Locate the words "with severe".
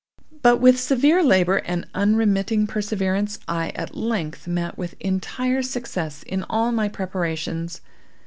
0.57-1.21